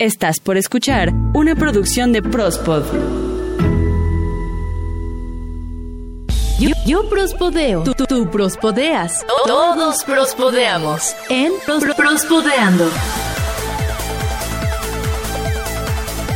[0.00, 2.84] Estás por escuchar una producción de Prospod.
[6.60, 7.82] Yo, yo prospodeo.
[7.82, 9.24] Tú, tú, prospodeas.
[9.46, 11.14] Todos prospodeamos.
[11.30, 12.90] En Pros- Prospodeando.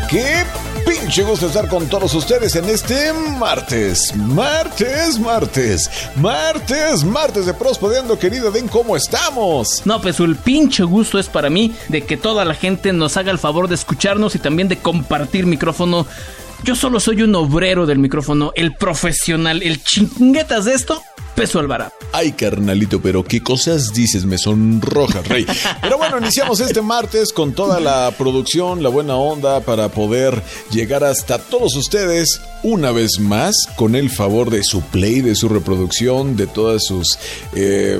[0.09, 0.43] Qué
[0.91, 8.19] pinche gusto estar con todos ustedes en este martes, martes, martes, martes, martes de Prospodeando,
[8.19, 9.83] querido Den, ¿cómo estamos?
[9.85, 13.31] No, pues el pinche gusto es para mí de que toda la gente nos haga
[13.31, 16.07] el favor de escucharnos y también de compartir micrófono.
[16.65, 21.03] Yo solo soy un obrero del micrófono, el profesional, el chinguetas de esto,
[21.41, 21.93] peso Alvarado.
[22.13, 25.47] Ay, carnalito, pero qué cosas dices, me sonrojas, rey.
[25.81, 31.03] Pero bueno, iniciamos este martes con toda la producción, la buena onda para poder llegar
[31.03, 36.37] hasta todos ustedes una vez más con el favor de su play, de su reproducción,
[36.37, 37.19] de todas sus,
[37.55, 37.99] eh,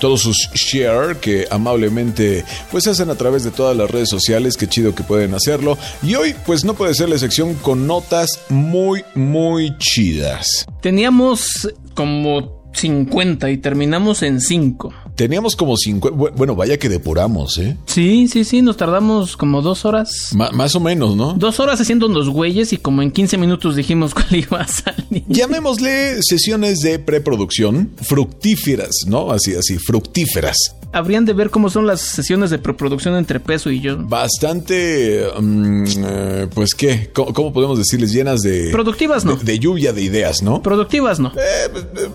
[0.00, 4.56] todos sus share que amablemente pues hacen a través de todas las redes sociales.
[4.56, 5.76] Qué chido que pueden hacerlo.
[6.02, 10.64] Y hoy pues no puede ser la sección con notas muy, muy chidas.
[10.80, 14.92] Teníamos como 50 y terminamos en 5.
[15.14, 17.76] Teníamos como 50, bueno, vaya que depuramos, ¿eh?
[17.86, 20.32] Sí, sí, sí, nos tardamos como dos horas.
[20.34, 21.34] Más o menos, ¿no?
[21.34, 25.24] Dos horas haciendo unos güeyes y como en 15 minutos dijimos cuál iba a salir.
[25.28, 29.30] Llamémosle sesiones de preproducción fructíferas, ¿no?
[29.30, 30.56] Así, así, fructíferas.
[30.92, 33.96] Habrían de ver cómo son las sesiones de preproducción entre Peso y yo.
[33.98, 37.10] Bastante, mm, eh, pues, ¿qué?
[37.12, 38.12] ¿Cómo, cómo podemos decirles?
[38.12, 38.70] Llenas de...
[38.70, 39.36] Productivas, ¿no?
[39.36, 40.62] De, de lluvia de ideas, ¿no?
[40.62, 41.32] Productivas no.
[41.36, 41.68] Eh,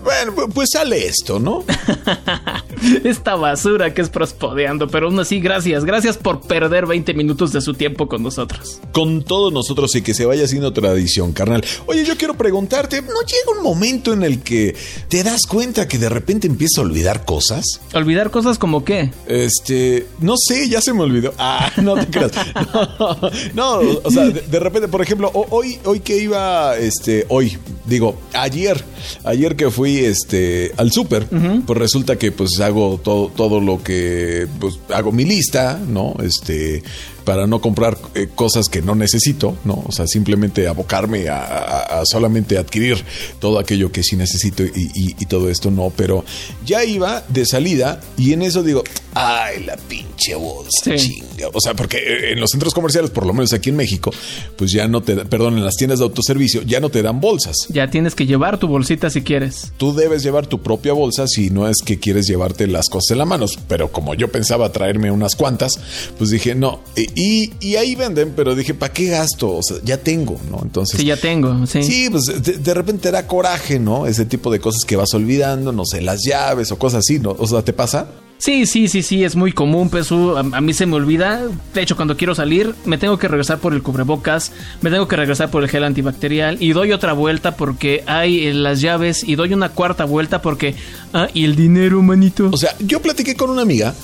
[0.04, 1.64] bueno, pu- pues sale esto, ¿no?
[3.04, 5.84] Esta basura que es prospodeando, pero aún así, gracias.
[5.84, 8.80] Gracias por perder 20 minutos de su tiempo con nosotros.
[8.92, 11.64] Con todos nosotros y que se vaya haciendo tradición, carnal.
[11.86, 14.76] Oye, yo quiero preguntarte, ¿no llega un momento en el que
[15.08, 17.64] te das cuenta que de repente empiezas a olvidar cosas?
[17.94, 19.10] Olvidar cosas como qué.
[19.26, 21.32] Este, no sé, ya se me olvidó.
[21.38, 22.32] Ah, no te creas.
[23.54, 27.56] No, o sea, de, de repente, por ejemplo, ho- hoy, hoy que iba, este, hoy,
[27.88, 28.84] digo, ayer,
[29.24, 34.46] ayer que fui, este, al súper, pues resulta que, pues, hago todo, todo lo que,
[34.60, 36.14] pues, hago mi lista, ¿no?
[36.22, 36.82] Este,
[37.24, 39.84] para no comprar eh, cosas que no necesito, ¿no?
[39.86, 43.04] O sea, simplemente abocarme a, a- a solamente adquirir
[43.38, 45.92] todo aquello que sí necesito y, y- y todo esto, no.
[45.94, 46.24] Pero
[46.64, 48.82] ya iba de salida y en eso digo,
[49.12, 51.20] ay, la pinche bolsa, Sí.
[51.20, 51.48] chinga.
[51.52, 54.10] O sea, porque eh, en los centros comerciales, por lo menos aquí en México,
[54.56, 57.56] pues ya no te, perdón, en las tiendas de autoservicio, ya no te dan bolsas.
[57.68, 59.72] Ya tienes que llevar tu bolsita si quieres.
[59.76, 63.18] Tú debes llevar tu propia bolsa si no es que quieres llevarte las cosas en
[63.18, 63.46] la mano.
[63.68, 65.72] Pero como yo pensaba traerme unas cuantas,
[66.18, 66.80] pues dije, no.
[66.96, 69.56] Y, y ahí venden, pero dije, ¿para qué gasto?
[69.56, 70.60] O sea, ya tengo, ¿no?
[70.62, 70.98] Entonces.
[70.98, 71.82] Sí, ya tengo, sí.
[71.82, 74.06] Sí, pues de, de repente te da coraje, ¿no?
[74.06, 77.36] Ese tipo de cosas que vas olvidando, no sé, las llaves o cosas así, ¿no?
[77.38, 78.08] O sea, ¿te pasa?
[78.38, 80.36] Sí, sí, sí, sí, es muy común, Pesu.
[80.36, 81.42] A, a mí se me olvida.
[81.74, 85.16] De hecho, cuando quiero salir, me tengo que regresar por el cubrebocas, me tengo que
[85.16, 89.34] regresar por el gel antibacterial y doy otra vuelta porque hay eh, las llaves y
[89.34, 90.74] doy una cuarta vuelta porque...
[91.12, 92.50] Ah, y el dinero, manito.
[92.52, 93.94] O sea, yo platiqué con una amiga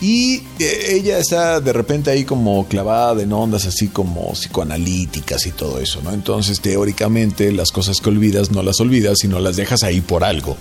[0.00, 5.50] y eh, ella está de repente ahí como clavada en ondas así como psicoanalíticas y
[5.50, 6.12] todo eso, ¿no?
[6.12, 10.56] Entonces, teóricamente, las cosas que olvidas no las olvidas, sino las dejas ahí por algo.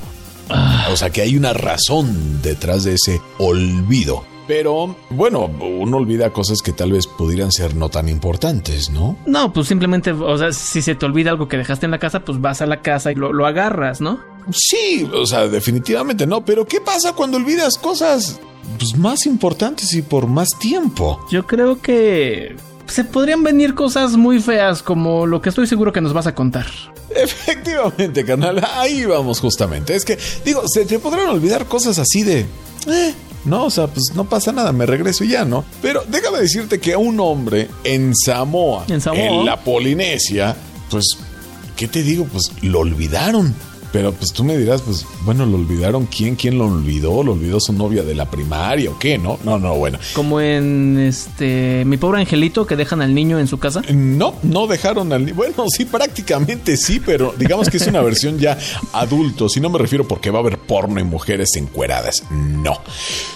[0.91, 4.23] O sea, que hay una razón detrás de ese olvido.
[4.47, 9.17] Pero, bueno, uno olvida cosas que tal vez pudieran ser no tan importantes, ¿no?
[9.25, 12.19] No, pues simplemente, o sea, si se te olvida algo que dejaste en la casa,
[12.25, 14.19] pues vas a la casa y lo, lo agarras, ¿no?
[14.51, 16.43] Sí, o sea, definitivamente no.
[16.43, 18.39] Pero, ¿qué pasa cuando olvidas cosas
[18.77, 21.25] pues, más importantes y por más tiempo?
[21.31, 26.01] Yo creo que se podrían venir cosas muy feas como lo que estoy seguro que
[26.01, 26.67] nos vas a contar.
[27.15, 29.95] Efectivamente, canal, ahí vamos justamente.
[29.95, 32.45] Es que, digo, se te podrán olvidar cosas así de...
[32.87, 33.13] eh,
[33.45, 35.65] no, o sea, pues no pasa nada, me regreso y ya, ¿no?
[35.81, 39.43] Pero déjame decirte que un hombre en Samoa, En Samoa.
[39.43, 40.55] la Polinesia,
[40.89, 41.05] pues,
[41.75, 42.25] ¿qué te digo?
[42.25, 43.53] Pues lo olvidaron.
[43.93, 46.35] Pero pues tú me dirás, pues, bueno, ¿lo olvidaron quién?
[46.35, 47.23] ¿Quién lo olvidó?
[47.23, 49.17] ¿Lo olvidó su novia de la primaria o qué?
[49.17, 49.99] No, no, no, bueno.
[50.13, 53.81] Como en este mi pobre angelito que dejan al niño en su casa.
[53.93, 55.25] No, no dejaron al...
[55.25, 58.57] ni- Bueno, sí, prácticamente sí, pero digamos que es una versión ya
[58.93, 59.47] adulto.
[59.47, 62.23] Si no me refiero porque va a haber porno y mujeres encueradas.
[62.31, 62.79] No.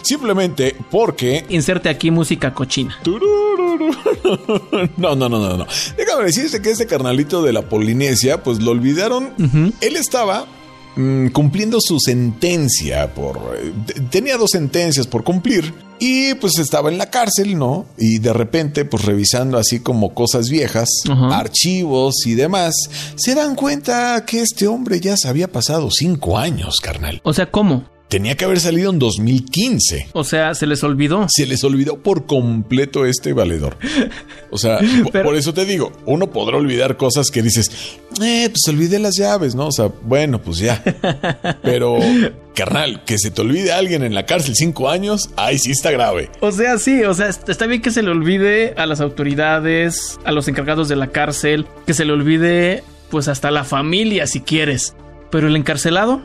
[0.01, 1.45] Simplemente porque...
[1.49, 2.97] Inserte aquí música cochina.
[3.03, 3.46] Turururu.
[4.97, 5.67] No, no, no, no, no.
[5.97, 9.33] Déjame decirte que este carnalito de la Polinesia, pues lo olvidaron.
[9.81, 10.45] Él estaba
[10.95, 13.37] mm, cumpliendo su sentencia por...
[13.57, 15.73] eh, te- tenía dos sentencias por cumplir.
[15.99, 17.87] Y pues estaba en la cárcel, ¿no?
[17.97, 20.87] Y de repente, pues revisando así como cosas viejas,
[21.31, 22.75] archivos y demás,
[23.15, 27.19] se dan cuenta que este hombre ya se había pasado cinco años, carnal.
[27.23, 27.85] O sea, ¿cómo?
[28.07, 30.07] Tenía que haber salido en 2015.
[30.13, 31.27] O sea, se les olvidó.
[31.29, 33.77] Se les olvidó por completo este valedor.
[34.49, 34.79] O sea,
[35.11, 37.69] Pero- por eso te digo, uno podrá olvidar cosas que dices,
[38.21, 39.67] eh, pues olvidé las llaves, ¿no?
[39.67, 40.81] O sea, bueno, pues ya.
[41.63, 41.97] Pero,
[42.55, 46.29] carnal, que se te olvide alguien en la cárcel cinco años, ay, sí está grave.
[46.39, 50.17] O sea, sí, o sea, est- está bien que se le olvide a las autoridades,
[50.23, 54.39] a los encargados de la cárcel, que se le olvide, pues hasta la familia si
[54.41, 54.95] quieres.
[55.29, 56.21] Pero el encarcelado,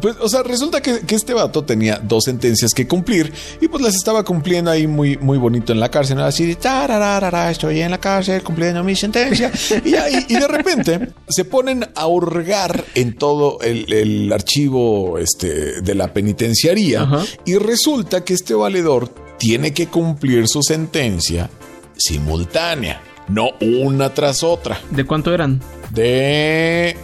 [0.00, 3.82] Pues, o sea, resulta que, que este vato tenía dos sentencias que cumplir y pues
[3.82, 6.16] las estaba cumpliendo ahí muy, muy bonito en la cárcel.
[6.18, 6.24] ¿no?
[6.24, 9.50] Así, tararara, estoy en la cárcel cumpliendo mi sentencia.
[9.84, 15.80] Y, y- y de repente se ponen a hurgar en todo el, el archivo este,
[15.82, 17.22] de la penitenciaría Ajá.
[17.44, 19.08] y resulta que este valedor
[19.38, 21.50] tiene que cumplir su sentencia
[21.96, 25.60] simultánea, no una tras otra ¿de cuánto eran?
[25.90, 26.96] de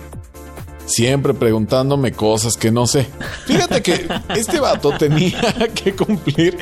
[0.87, 3.06] siempre preguntándome cosas que no sé.
[3.46, 4.06] Fíjate que
[4.37, 5.40] este vato tenía
[5.75, 6.58] que cumplir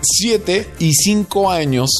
[0.00, 1.90] 7 y 5 años.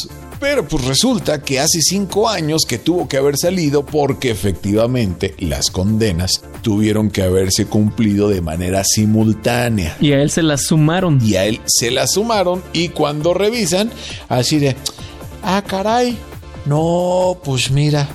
[0.40, 5.68] Pero pues resulta que hace 5 años que tuvo que haber salido porque efectivamente las
[5.70, 9.96] condenas tuvieron que haberse cumplido de manera simultánea.
[10.00, 11.18] Y a él se las sumaron.
[11.24, 13.90] Y a él se la sumaron y cuando revisan,
[14.28, 14.76] así de,
[15.42, 16.16] ah, caray,
[16.66, 18.08] no, pues mira,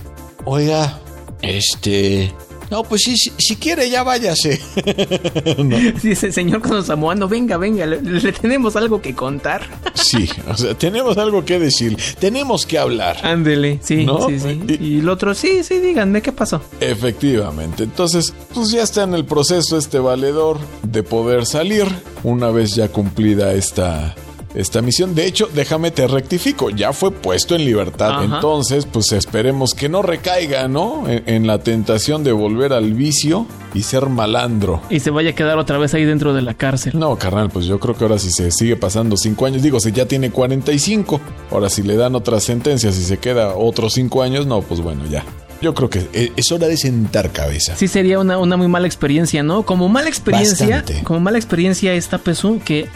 [0.45, 0.99] oiga,
[1.41, 2.31] este,
[2.73, 4.59] no, pues sí, si, si quiere ya váyase.
[5.63, 9.61] No, Dice, señor con Samoano, venga, venga, le, le tenemos algo que contar.
[9.93, 13.17] sí, o sea, tenemos algo que decir, tenemos que hablar.
[13.23, 14.27] Ándele, sí, ¿No?
[14.27, 14.59] sí, sí.
[14.67, 16.61] Y- Y el otro, sí, sí, díganme qué pasó.
[16.79, 21.85] Efectivamente, entonces, pues ya está en el proceso este valedor de poder salir
[22.23, 24.15] una vez ya cumplida esta...
[24.55, 28.11] Esta misión, de hecho, déjame te rectifico, ya fue puesto en libertad.
[28.23, 28.23] Ajá.
[28.35, 31.07] Entonces, pues esperemos que no recaiga, ¿no?
[31.09, 34.81] En, en la tentación de volver al vicio y ser malandro.
[34.91, 36.93] Y se vaya a quedar otra vez ahí dentro de la cárcel.
[36.95, 39.91] No, carnal, pues yo creo que ahora si se sigue pasando cinco años, digo, si
[39.91, 41.19] ya tiene 45,
[41.51, 45.03] ahora si le dan otras sentencias y se queda otros cinco años, no, pues bueno,
[45.09, 45.23] ya.
[45.61, 47.75] Yo creo que e- es hora de sentar cabeza.
[47.77, 49.63] Sí sería una, una muy mala experiencia, ¿no?
[49.63, 51.03] Como mala experiencia, Bastante.
[51.03, 52.87] como mala experiencia esta Pesu que eh,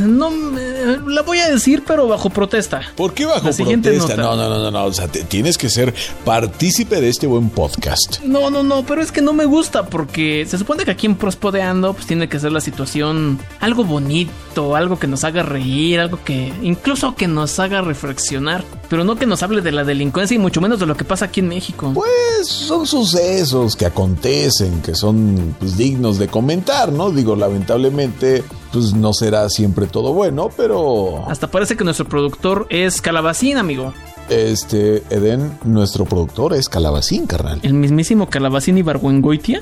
[0.00, 0.69] no me-
[1.06, 2.80] la voy a decir pero bajo protesta.
[2.96, 4.16] ¿Por qué bajo protesta?
[4.16, 4.84] No, no, no, no, no.
[4.84, 5.94] O sea, te- tienes que ser
[6.24, 8.20] partícipe de este buen podcast.
[8.22, 11.14] No, no, no, pero es que no me gusta porque se supone que aquí en
[11.16, 16.18] Prospodeando pues tiene que ser la situación algo bonito, algo que nos haga reír, algo
[16.24, 20.38] que incluso que nos haga reflexionar, pero no que nos hable de la delincuencia y
[20.38, 21.92] mucho menos de lo que pasa aquí en México.
[21.94, 27.10] Pues son sucesos que acontecen, que son pues, dignos de comentar, ¿no?
[27.10, 28.42] Digo, lamentablemente,
[28.72, 33.92] pues no será siempre todo bueno, pero Hasta parece que nuestro productor es Calabacín, amigo.
[34.28, 37.60] este Eden, nuestro productor, es Calabacín, carnal.
[37.62, 39.60] El mismísimo Calabacín y Barguengoitia.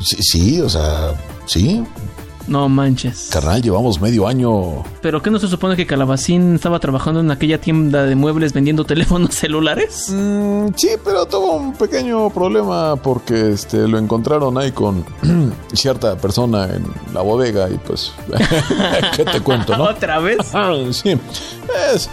[0.00, 1.14] Sí, sí, o sea,
[1.46, 1.84] sí,
[2.50, 3.30] No manches.
[3.32, 4.82] carnal, llevamos medio año.
[5.00, 8.84] ¿Pero qué no se supone que Calabacín estaba trabajando en aquella tienda de muebles vendiendo
[8.86, 10.08] teléfonos celulares?
[10.10, 15.04] Mm, sí, pero tuvo un pequeño problema porque este lo encontraron ahí con
[15.72, 18.12] cierta persona en la bodega y pues,
[19.16, 19.84] ¿qué te cuento, no?
[19.84, 20.38] ¿Otra vez?
[20.92, 21.16] Sí,
[21.94, 22.10] Es-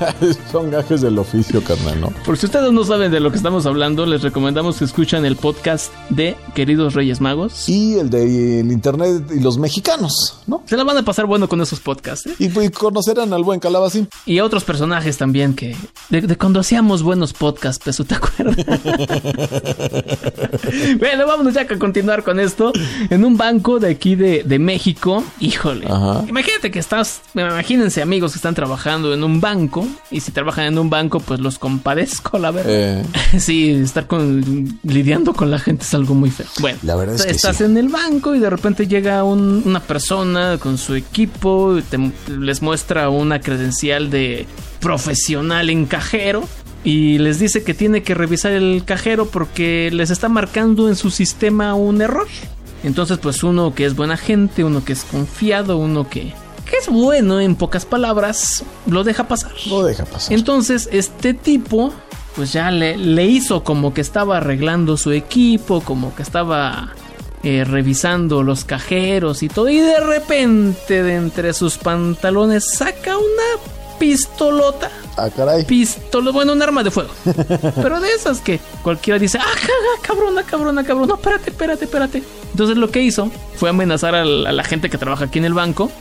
[0.51, 2.09] son gajes del oficio, carnal, ¿no?
[2.25, 5.35] Por si ustedes no saben de lo que estamos hablando, les recomendamos que escuchen el
[5.35, 7.67] podcast de Queridos Reyes Magos.
[7.67, 10.63] Y el de el internet y los mexicanos, ¿no?
[10.65, 12.27] Se la van a pasar bueno con esos podcasts.
[12.27, 12.35] ¿eh?
[12.39, 14.07] Y, pues, conocerán al buen Calabacín.
[14.25, 15.75] Y a otros personajes también que...
[16.09, 18.55] De, de cuando hacíamos buenos podcasts, Pesu, ¿te acuerdas?
[20.99, 22.71] bueno, vámonos ya a continuar con esto.
[23.09, 25.85] En un banco de aquí de, de México, híjole.
[25.87, 26.23] Ajá.
[26.27, 27.21] Imagínate que estás...
[27.33, 29.87] Imagínense amigos que están trabajando en un banco.
[30.11, 32.71] Y si trabajan en un banco, pues los compadezco, la verdad.
[32.73, 33.05] Eh,
[33.39, 36.47] Sí, estar con, lidiando con la gente es algo muy feo.
[36.59, 37.63] Bueno, La verdad es que estás sí.
[37.63, 40.16] en el banco y de repente llega un- una persona
[40.59, 44.47] con su equipo, te- les muestra una credencial de
[44.79, 46.43] profesional en cajero
[46.83, 51.11] y les dice que tiene que revisar el cajero porque les está marcando en su
[51.11, 52.27] sistema un error.
[52.83, 56.33] Entonces, pues uno que es buena gente, uno que es confiado, uno que,
[56.69, 59.51] que es bueno en pocas palabras, lo deja pasar.
[59.69, 60.33] lo deja pasar.
[60.33, 61.93] Entonces, este tipo,
[62.35, 66.93] pues ya le, le hizo como que estaba arreglando su equipo, como que estaba
[67.47, 69.69] eh, revisando los cajeros y todo.
[69.69, 74.89] Y de repente, de entre sus pantalones, saca una pistolota.
[75.17, 75.65] Ah, caray.
[75.65, 77.09] Pistola, bueno, un arma de fuego.
[77.81, 79.45] Pero de esas que cualquiera dice, ah,
[80.01, 82.23] cabrona, cabrona, cabrona, no, espérate, espérate, espérate.
[82.51, 85.91] Entonces lo que hizo fue amenazar a la gente que trabaja aquí en el banco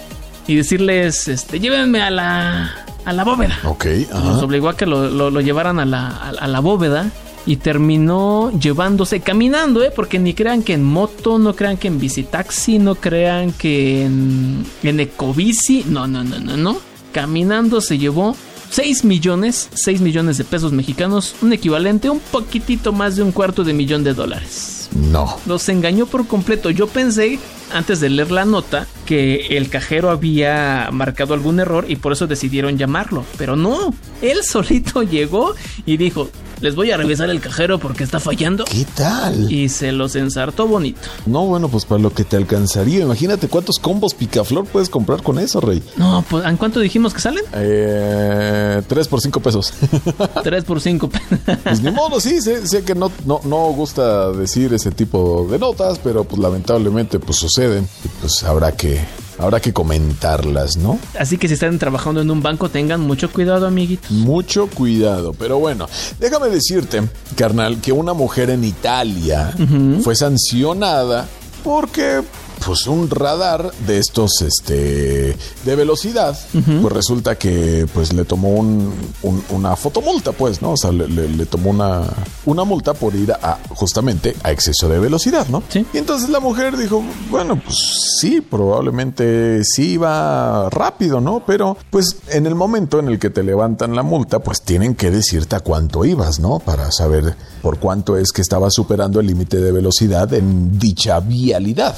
[0.47, 2.71] y decirles, este, llévenme a la,
[3.05, 3.57] a la bóveda.
[3.65, 4.38] Ok, ajá.
[4.45, 7.11] obligó a que lo, lo- lo llevaran a la, a, a la bóveda
[7.47, 9.93] y terminó llevándose caminando, ¿eh?
[9.95, 14.67] Porque ni crean que en moto, no crean que en bicitaxi, no crean que en,
[14.83, 16.79] en ecobici, no, no, no, no, no.
[17.12, 18.37] Caminando se llevó
[18.71, 23.33] 6 millones, 6 millones de pesos mexicanos, un equivalente a un poquitito más de un
[23.33, 24.88] cuarto de millón de dólares.
[24.95, 25.38] No.
[25.47, 26.71] Los engañó por completo.
[26.71, 27.38] Yo pensé,
[27.73, 32.26] antes de leer la nota, que el cajero había marcado algún error y por eso
[32.26, 33.25] decidieron llamarlo.
[33.38, 38.21] Pero no, él solito llegó y dijo, les voy a revisar el cajero porque está
[38.21, 38.65] fallando.
[38.65, 39.51] ¿Qué tal?
[39.53, 41.01] Y se los ensartó bonito.
[41.27, 43.01] No, bueno, pues para lo que te alcanzaría.
[43.01, 45.83] Imagínate cuántos combos picaflor puedes comprar con eso, Rey.
[45.97, 47.45] No, pues ¿en cuánto dijimos que salen?
[47.53, 49.73] Eh, 3 por 5 pesos.
[50.43, 51.11] 3 por 5.
[51.65, 55.59] pues ni modo, sí, sé, sé que no, no, no gusta decir ese tipo de
[55.59, 57.89] notas, pero pues lamentablemente pues suceden.
[58.05, 59.01] Y pues habrá que
[59.38, 60.99] habrá que comentarlas, ¿no?
[61.19, 64.11] Así que si están trabajando en un banco, tengan mucho cuidado, amiguitos.
[64.11, 65.88] Mucho cuidado, pero bueno,
[66.19, 67.02] déjame decirte,
[67.37, 69.55] carnal, que una mujer en Italia
[70.02, 71.26] fue sancionada
[71.62, 72.23] porque
[72.65, 78.93] pues un radar de estos este de velocidad pues resulta que pues le tomó un,
[79.23, 82.03] un- una fotomulta pues no o sea le, le- le tomó una
[82.45, 85.85] una multa por ir a justamente a exceso de velocidad no Sí.
[85.93, 87.77] y entonces la mujer dijo bueno pues
[88.21, 93.43] sí probablemente sí iba rápido no pero pues en el momento en el que te
[93.43, 98.17] levantan la multa pues tienen que decirte a cuánto ibas no para saber por cuánto
[98.17, 101.97] es que estaba superando el límite de velocidad en dicha vialidad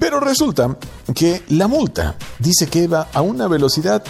[0.00, 0.76] pero resulta
[1.14, 4.02] que la multa dice que iba a una velocidad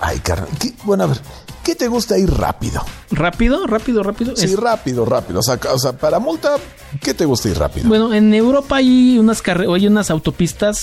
[0.00, 0.48] ay carnal
[0.84, 1.20] bueno a ver
[1.62, 2.82] ¿qué te gusta ir rápido?
[3.12, 3.66] ¿Rápido?
[3.68, 4.02] ¿Rápido?
[4.02, 4.34] ¿Rápido?
[4.34, 5.38] Sí, Es- rápido, rápido.
[5.38, 6.56] O sea, o sea, para multa,
[7.00, 7.86] ¿qué te gusta ir rápido?
[7.88, 10.80] Bueno, en Europa hay unas hay unas autopistas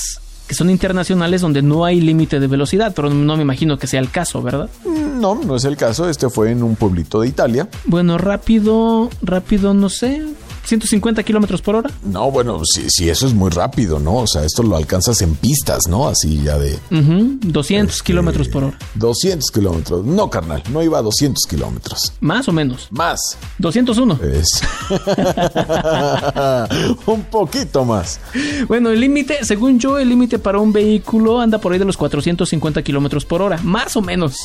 [0.47, 3.99] que son internacionales donde no hay límite de velocidad, pero no me imagino que sea
[3.99, 4.69] el caso, ¿verdad?
[4.85, 6.07] No, no es el caso.
[6.09, 7.67] Este fue en un pueblito de Italia.
[7.85, 10.23] Bueno, rápido, rápido, no sé,
[10.69, 11.89] 150 kilómetros por hora.
[12.03, 14.17] No, bueno, si, si eso es muy rápido, ¿no?
[14.17, 16.07] O sea, esto lo alcanzas en pistas, ¿no?
[16.07, 18.77] Así ya de Ujú, 200 Este- kilómetros por hora.
[18.95, 20.05] 200 kilómetros.
[20.05, 22.13] No, carnal, no iba a 200 kilómetros.
[22.21, 22.87] Más o menos.
[22.91, 23.19] Más.
[23.57, 24.19] 201.
[24.31, 24.47] Es.
[27.05, 28.19] un poquito más.
[28.67, 31.97] Bueno, el límite, según yo, el límite para un vehículo anda por ahí de los
[31.97, 33.57] 450 kilómetros por hora.
[33.63, 34.37] Más o menos.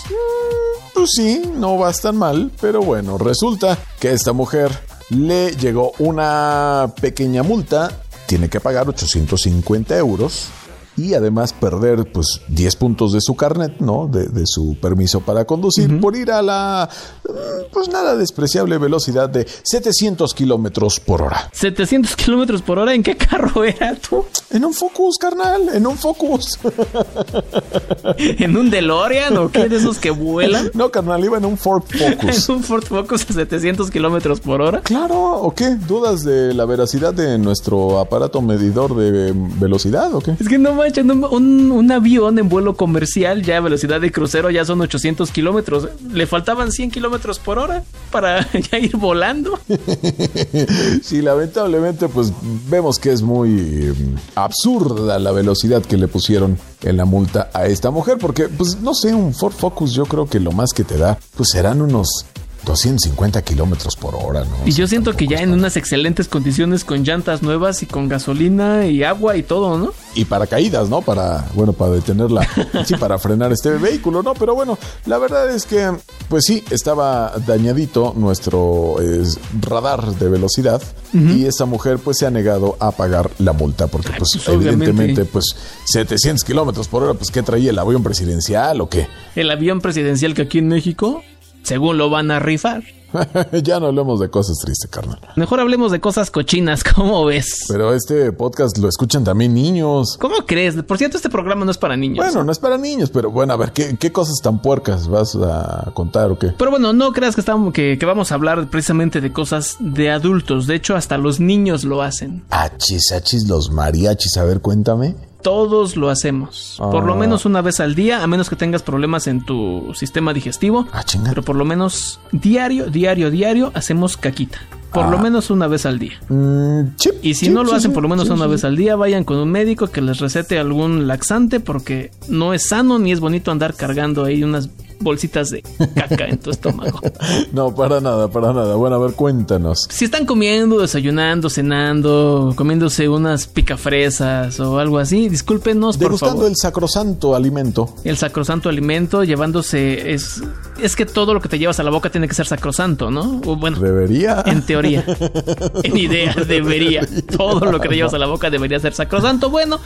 [0.95, 4.71] Pues sí, no vas tan mal, pero bueno, resulta que esta mujer
[5.15, 7.91] le llegó una pequeña multa,
[8.27, 10.49] tiene que pagar 850 euros
[10.97, 14.09] y además perder pues 10 puntos de su carnet, ¿no?
[14.09, 16.89] De, de su permiso para conducir por ir a la
[17.25, 21.51] mm, pues nada despreciable velocidad de 700 kilómetros por hora.
[21.53, 24.25] 700 kilómetros por hora, ¿en qué carro era tú?
[24.51, 26.59] En un Focus, carnal, en un Focus.
[28.19, 30.71] ¿En un DeLorean o qué de esos que vuelan?
[30.75, 32.49] no, carnal, iba en un Ford Focus.
[32.49, 34.81] ¿En un Ford Focus a 700 kilómetros por hora?
[34.83, 35.75] Claro, ¿o qué?
[35.75, 40.37] ¿Dudas de la veracidad de nuestro aparato medidor de velocidad o qué?
[40.39, 44.13] Es que no manches, un, un- un avión en vuelo comercial ya a velocidad de
[44.13, 45.89] crucero ya son 800 kilómetros.
[46.13, 49.59] Le faltaban 100 kilómetros por hora para ya ir volando.
[51.03, 52.33] sí, lamentablemente, pues
[52.69, 53.95] vemos que es muy eh,
[54.35, 58.95] absurda la velocidad que le pusieron en la multa a esta mujer, porque, pues no
[58.95, 62.27] sé, un Ford Focus yo creo que lo más que te da, pues serán unos
[62.65, 64.57] 250 kilómetros por hora, ¿no?
[64.67, 68.87] Y yo siento que ya en unas excelentes condiciones con llantas nuevas y con gasolina
[68.87, 69.93] y agua y todo, ¿no?
[70.15, 71.03] Y para caídas, ¿no?
[71.03, 72.47] Para, bueno, para detenerla,
[72.87, 74.35] sí, para frenar este vehículo, ¿no?
[74.35, 75.91] Pero bueno, la verdad es que,
[76.29, 79.25] pues sí, estaba dañadito nuestro eh,
[79.61, 84.09] radar de velocidad y esta mujer pues se ha negado a pagar la multa porque
[84.19, 85.45] pues, pues, evidentemente pues
[85.85, 89.07] 700 kilómetros por hora, pues ¿qué traía el avión presidencial o qué?
[89.37, 91.23] El avión presidencial que aquí en México,
[91.65, 92.85] según lo van a rifar.
[93.63, 95.21] ya no hablemos de cosas tristes, carnal.
[95.37, 97.67] Mejor hablemos de cosas cochinas, ¿cómo ves?
[97.69, 100.17] Pero este podcast lo escuchan también niños.
[100.19, 100.75] ¿Cómo crees?
[100.83, 102.25] Por cierto, este programa no es para niños.
[102.25, 105.37] Bueno, no es para niños, pero bueno, a ver, ¿qué, qué cosas tan puercas vas
[105.37, 106.53] a contar o qué?
[106.57, 110.11] Pero bueno, no creas que, estamos, que, que vamos a hablar precisamente de cosas de
[110.11, 110.67] adultos.
[110.67, 112.45] De hecho, hasta los niños lo hacen.
[112.51, 114.37] Achis, achis, los mariachis.
[114.37, 115.15] A ver, cuéntame.
[115.45, 116.77] Todos lo hacemos.
[116.79, 117.07] Por Ah.
[117.07, 120.89] lo menos una vez al día, a menos que tengas problemas en tu sistema digestivo.
[120.91, 121.29] Ah, chinga.
[121.29, 124.59] Pero por lo menos diario, diario, diario hacemos caquita.
[124.93, 125.23] Por lo Ah.
[125.23, 126.19] menos una vez al día.
[126.29, 126.81] Mm,
[127.21, 129.51] Y si no lo hacen por lo menos una vez al día, vayan con un
[129.51, 134.25] médico que les recete algún laxante porque no es sano ni es bonito andar cargando
[134.25, 134.71] ahí unas
[135.01, 135.63] bolsitas de
[135.95, 137.01] caca en tu estómago.
[137.53, 138.75] No, para nada, para nada.
[138.75, 139.87] Bueno, a ver, cuéntanos.
[139.91, 146.47] Si están comiendo, desayunando, cenando, comiéndose unas picafresas o algo así, discúlpenos, por favor.
[146.47, 147.95] el sacrosanto alimento.
[148.05, 150.13] El sacrosanto alimento, llevándose.
[150.13, 150.43] Es,
[150.81, 153.41] es que todo lo que te llevas a la boca tiene que ser sacrosanto, ¿no?
[153.47, 154.43] O bueno, Debería.
[154.47, 155.05] en teoría.
[155.83, 157.07] en idea, debería.
[157.37, 159.51] Todo lo que te llevas a la boca debería ser sacrosanto.
[159.51, 159.81] Bueno,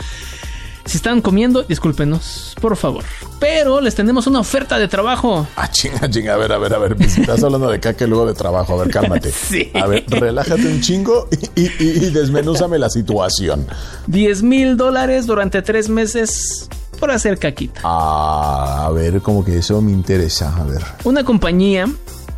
[0.89, 3.05] si están comiendo, discúlpenos, por favor.
[3.39, 5.47] Pero les tenemos una oferta de trabajo.
[5.57, 6.35] Ah, chinga, chinga.
[6.35, 6.97] A ver, a ver, a ver.
[6.97, 8.75] pues, estás hablando de caca y luego de trabajo.
[8.75, 9.31] A ver, cálmate.
[9.49, 9.71] Sí.
[9.75, 13.67] A ver, relájate un chingo y, y, y desmenúzame la situación.
[14.09, 16.69] 10 mil dólares durante tres meses
[16.99, 17.81] por hacer caquita.
[17.85, 20.55] Ah, a ver, como que eso me interesa.
[20.57, 20.83] A ver.
[21.05, 21.87] Una compañía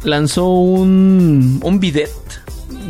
[0.05, 2.11] lanzó un, un bidet.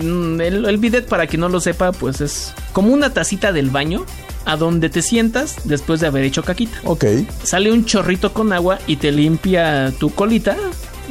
[0.02, 3.70] Mm, El, el bidet, para quien no lo sepa, pues es como una tacita del
[3.70, 4.04] baño
[4.50, 6.78] a donde te sientas después de haber hecho caquita.
[6.84, 7.04] Ok.
[7.42, 10.56] Sale un chorrito con agua y te limpia tu colita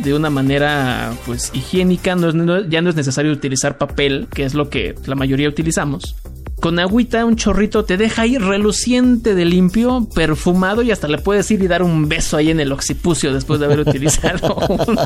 [0.03, 2.15] de una manera pues higiénica.
[2.15, 5.49] No es- no- ya no es necesario utilizar papel, que es lo que la mayoría
[5.49, 6.15] utilizamos.
[6.61, 11.49] Con agüita, un chorrito te deja ahí reluciente de limpio, perfumado y hasta le puedes
[11.51, 14.99] ir y dar un beso ahí en el occipucio después de haber utilizado un,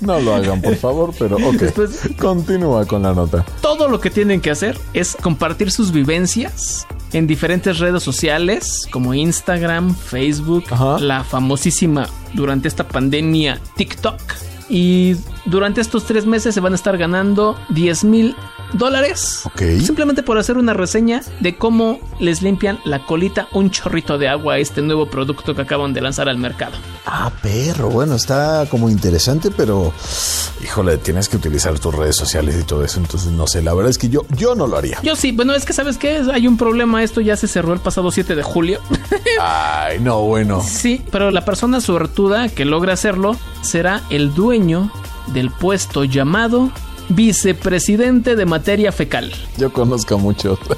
[0.00, 1.54] No lo hagan, por favor, pero ok.
[1.54, 3.44] Después- Continúa con la nota.
[3.62, 9.14] todo lo que tienen que hacer es compartir sus vivencias en diferentes redes sociales como
[9.14, 10.98] Instagram, Facebook, Ajá.
[10.98, 14.20] la famosísima durante esta pandemia TikTok.
[14.68, 15.14] Y
[15.46, 18.34] durante estos tres meses se van a estar ganando 10 mil
[18.72, 19.42] dólares.
[19.44, 19.62] Ok.
[19.84, 24.54] Simplemente por hacer una reseña de cómo les limpian la colita un chorrito de agua
[24.54, 26.76] a este nuevo producto que acaban de lanzar al mercado.
[27.06, 27.90] Ah, perro.
[27.90, 29.92] Bueno, está como interesante, pero
[30.62, 32.98] híjole, tienes que utilizar tus redes sociales y todo eso.
[32.98, 34.98] Entonces, no sé, la verdad es que yo, yo no lo haría.
[35.02, 37.80] Yo sí, bueno, es que sabes qué, hay un problema, esto ya se cerró el
[37.80, 38.80] pasado 7 de julio.
[39.40, 40.62] Ay, no, bueno.
[40.66, 44.90] Sí, pero la persona suertuda que logre hacerlo será el dueño
[45.28, 46.70] del puesto llamado
[47.08, 49.32] vicepresidente de materia fecal.
[49.58, 50.58] Yo conozco mucho.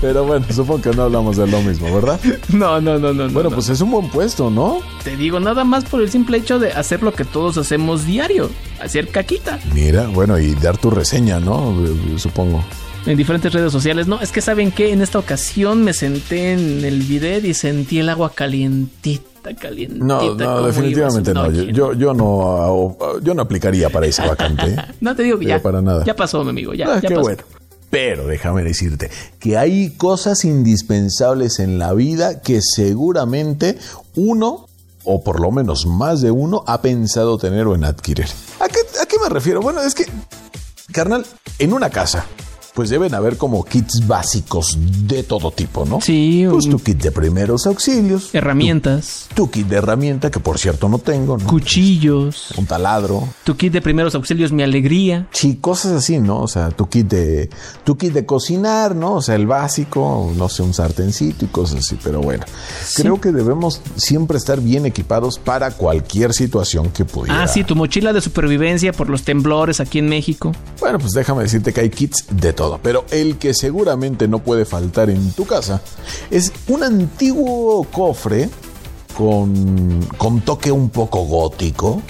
[0.00, 2.20] Pero bueno, supongo que no hablamos de lo mismo, ¿verdad?
[2.50, 3.28] No, no, no, no.
[3.30, 3.56] Bueno, no.
[3.56, 4.80] pues es un buen puesto, ¿no?
[5.02, 8.50] te digo nada más por el simple hecho de hacer lo que todos hacemos diario,
[8.80, 11.74] hacer caquita Mira, bueno, y dar tu reseña, ¿no?
[12.16, 12.64] Supongo.
[13.06, 14.06] en diferentes redes sociales.
[14.06, 17.98] No, es que saben que en esta ocasión me senté en el bidet y sentí
[17.98, 20.04] el agua calientita, calientita.
[20.04, 21.50] No, definitivamente no.
[21.50, 24.66] Yo, yo, no, ah, yo no aplicaría para esa vacante.
[24.68, 24.76] ¿eh?
[25.00, 25.62] No te digo que Pero ya.
[25.62, 26.04] para nada.
[26.04, 26.72] Ya pasó, mi amigo.
[26.72, 27.20] Ya, Ah, ya qué pasó.
[27.22, 27.42] bueno.
[27.90, 33.78] Pero déjame decirte que hay cosas indispensables en la vida que seguramente
[34.16, 34.66] uno,
[35.04, 38.26] o por lo menos más de uno, ha pensado tener o en adquirir.
[38.60, 39.60] ¿A qué, a qué me refiero?
[39.60, 40.06] Bueno, es que,
[40.92, 41.24] carnal,
[41.58, 42.24] en una casa,
[42.74, 46.00] pues deben haber como kits básicos de todo tipo, ¿no?
[46.00, 50.58] Sí, Pues un- tu kit de primeros auxilios, herramientas, tu kit de herramienta, que por
[50.58, 51.46] cierto no tengo, ¿no?
[51.46, 55.28] cuchillos, Un taladro, tu kit de primeros auxilios, mi alegría.
[55.32, 56.40] Sí, cosas así, ¿no?
[56.40, 57.48] O sea, tu kit de
[57.84, 59.14] tu kit de cocinar, ¿no?
[59.14, 62.44] O sea, el básico, no sé, un sartencito y cosas así, pero bueno.
[62.96, 67.42] Creo que debemos siempre estar bien equipados para cualquier situación que pudiera.
[67.44, 70.52] Ah, sí, tu mochila de supervivencia por los temblores aquí en México.
[70.80, 74.64] Bueno, pues déjame decirte que hay kits de todo, pero el que seguramente no puede
[74.64, 75.80] faltar en tu casa
[76.30, 78.48] es un antiguo cofre
[79.16, 82.02] con, con toque un poco gótico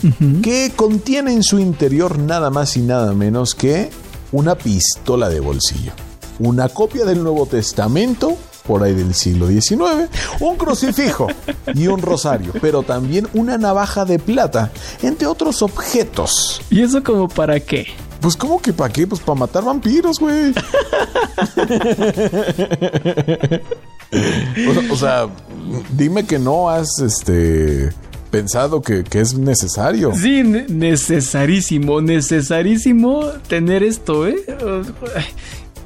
[0.43, 3.91] que contiene en su interior nada más y nada menos que
[4.33, 5.93] una pistola de bolsillo,
[6.39, 8.37] una copia del Nuevo Testamento
[8.67, 10.09] por ahí del siglo XIX,
[10.41, 11.29] un crucifijo
[11.75, 14.71] y un rosario, pero también una navaja de plata,
[15.03, 16.63] entre otros objetos.
[16.71, 17.87] ¿Y eso como para qué?
[18.25, 19.07] Pues, ¿cómo que para qué?
[19.07, 20.55] Pues para matar vampiros, güey.
[24.67, 25.29] o, o sea,
[25.91, 27.91] dime que no has este
[28.31, 30.15] pensado que, que es necesario.
[30.15, 34.37] Sí, ne- necesarísimo, necesarísimo tener esto, ¿eh?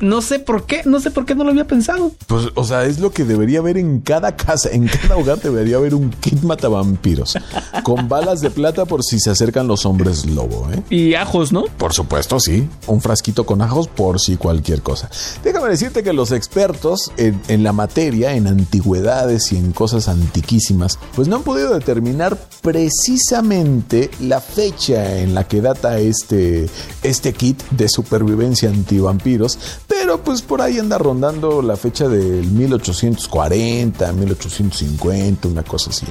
[0.01, 2.13] No sé por qué, no sé por qué no lo había pensado.
[2.27, 5.77] Pues, o sea, es lo que debería haber en cada casa, en cada hogar debería
[5.77, 7.37] haber un kit matavampiros
[7.83, 10.83] con balas de plata por si se acercan los hombres lobo, ¿eh?
[10.91, 11.65] Y ajos, ¿no?
[11.79, 12.69] Por supuesto, sí.
[12.87, 15.11] Un frasquito con ajos por si cualquier cosa.
[15.43, 20.99] Déjame decirte que los expertos en, en la materia, en antigüedades y en cosas antiquísimas,
[21.15, 26.69] pues no han podido determinar precisamente la fecha en la que data este,
[27.03, 34.13] este kit de supervivencia antivampiros, pero pues por ahí anda rondando la fecha del 1840,
[34.13, 36.07] 1850, una cosa así.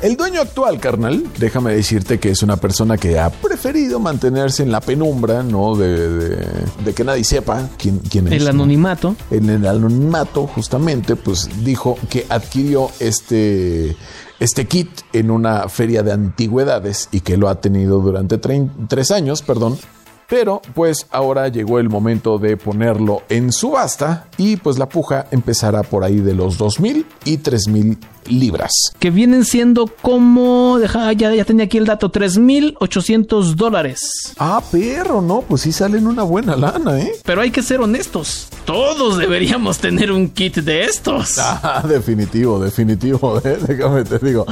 [0.00, 4.70] El dueño actual, carnal, déjame decirte que es una persona que ha preferido mantenerse en
[4.70, 5.74] la penumbra, ¿no?
[5.74, 6.46] De,
[6.94, 8.34] que nadie sepa quién, quién es.
[8.34, 9.16] El anonimato.
[9.30, 13.96] En el anonimato, justamente, pues dijo que adquirió este
[14.38, 19.42] este kit en una feria de antigüedades y que lo ha tenido durante tres años,
[19.42, 19.78] perdón,
[20.28, 25.82] pero pues ahora llegó el momento de ponerlo en subasta y pues la puja empezará
[25.82, 28.72] por ahí de los 2.000 y 3.000 libras.
[28.98, 34.34] Que vienen siendo como, deja, ya, ya tenía aquí el dato, 3.800 dólares.
[34.38, 37.12] Ah, perro, no, pues sí salen una buena lana, ¿eh?
[37.24, 41.36] Pero hay que ser honestos, todos deberíamos tener un kit de estos.
[41.68, 43.58] Ah, definitivo, definitivo, ¿eh?
[43.66, 44.46] déjame te digo.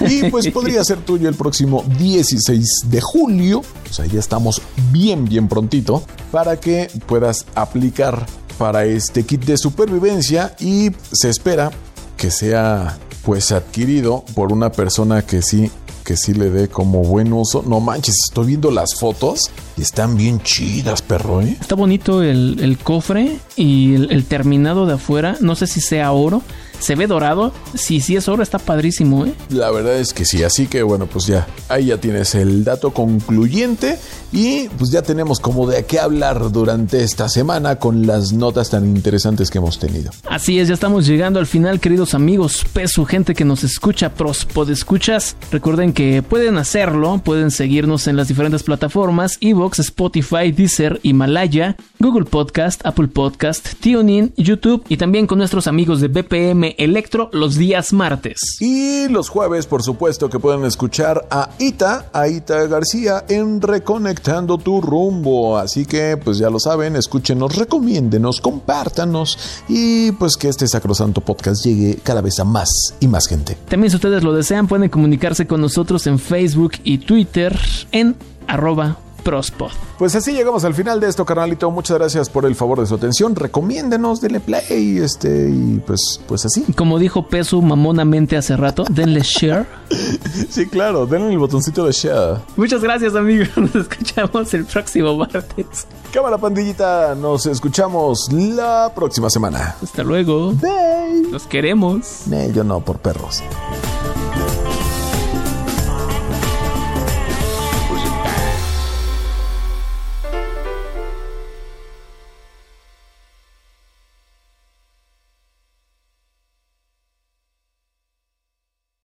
[0.00, 5.11] Y pues podría ser tuyo el próximo 16 de julio, o sea, ya estamos bien,
[5.16, 8.26] bien prontito, para que puedas aplicar
[8.58, 11.70] para este kit de supervivencia y se espera
[12.16, 15.70] que sea pues adquirido por una persona que sí
[16.04, 17.62] que sí le dé como buen uso.
[17.66, 19.50] No manches, estoy viendo las fotos
[19.82, 21.56] están bien chidas, perro, ¿eh?
[21.60, 25.36] Está bonito el, cofre y el, el, terminado de afuera.
[25.40, 26.42] No sé si sea oro,
[26.82, 27.52] se ve dorado.
[27.74, 29.34] Si sí es oro, está padrísimo, ¿eh?
[29.48, 32.92] La verdad es que sí, así que bueno, pues ya, ahí ya tienes el dato
[32.92, 33.98] concluyente
[34.32, 38.84] y pues ya tenemos como de qué hablar durante esta semana con las notas tan
[38.96, 40.10] interesantes que hemos tenido.
[40.28, 44.70] Así es, ya estamos llegando al final, queridos amigos, peso, gente que nos escucha, prospod
[44.70, 45.36] escuchas.
[45.50, 52.24] Recuerden que pueden hacerlo, pueden seguirnos en las diferentes plataformas, Evox, Spotify, Deezer, Himalaya, Google
[52.24, 57.92] Podcast, Apple Podcast, TuneIn, YouTube y también con nuestros amigos de BPM Electro los días
[57.92, 58.40] martes.
[58.60, 64.58] Y los jueves, por supuesto, que pueden escuchar a Ita, a Ita García en Reconectando
[64.58, 65.58] tu rumbo.
[65.58, 71.64] Así que, pues ya lo saben, escúchenos, recomiéndenos, compártanos y pues que este sacrosanto podcast
[71.64, 73.56] llegue cada vez a más y más gente.
[73.68, 77.58] También si ustedes lo desean, pueden comunicarse con nosotros en Facebook y Twitter
[77.92, 79.70] en arroba Prospod.
[79.98, 81.70] Pues así llegamos al final de esto, carnalito.
[81.70, 83.34] Muchas gracias por el favor de su atención.
[83.34, 86.64] Recomiéndenos, denle play, este, y pues, pues así.
[86.76, 89.66] Como dijo Pesu mamonamente hace rato, denle share.
[90.50, 92.38] sí, claro, denle el botoncito de share.
[92.56, 93.48] Muchas gracias, amigos.
[93.56, 95.86] Nos escuchamos el próximo martes.
[96.12, 99.76] Cámara pandillita, nos escuchamos la próxima semana.
[99.82, 100.52] Hasta luego.
[100.52, 101.30] Bye.
[101.30, 102.24] Los queremos.
[102.52, 103.42] yo no, por perros.